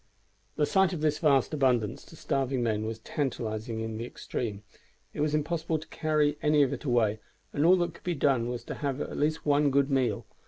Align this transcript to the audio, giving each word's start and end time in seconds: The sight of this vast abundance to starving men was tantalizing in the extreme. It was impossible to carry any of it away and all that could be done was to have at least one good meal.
The 0.55 0.65
sight 0.65 0.93
of 0.93 1.01
this 1.01 1.19
vast 1.19 1.53
abundance 1.53 2.03
to 2.05 2.15
starving 2.15 2.63
men 2.63 2.87
was 2.87 2.97
tantalizing 2.97 3.81
in 3.81 3.97
the 3.97 4.03
extreme. 4.07 4.63
It 5.13 5.21
was 5.21 5.35
impossible 5.35 5.77
to 5.77 5.87
carry 5.89 6.39
any 6.41 6.63
of 6.63 6.73
it 6.73 6.83
away 6.85 7.19
and 7.53 7.67
all 7.67 7.75
that 7.77 7.93
could 7.93 8.03
be 8.03 8.15
done 8.15 8.49
was 8.49 8.63
to 8.63 8.73
have 8.73 8.99
at 8.99 9.15
least 9.15 9.45
one 9.45 9.69
good 9.69 9.91
meal. 9.91 10.25